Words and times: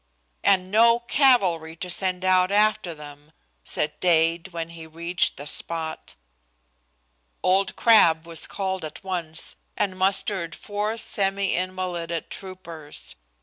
"And 0.43 0.71
no 0.71 0.97
cavalry 1.01 1.75
to 1.75 1.87
send 1.87 2.25
out 2.25 2.51
after 2.51 2.95
them!" 2.95 3.31
said 3.63 3.99
Dade, 3.99 4.47
when 4.47 4.69
he 4.69 4.87
reached 4.87 5.37
the 5.37 5.45
spot. 5.45 6.15
Old 7.43 7.75
Crabb 7.75 8.25
was 8.25 8.47
called 8.47 8.83
at 8.83 9.03
once, 9.03 9.57
and 9.77 9.95
mustered 9.95 10.55
four 10.55 10.97
semi 10.97 11.53
invalided 11.53 12.31
troopers. 12.31 13.13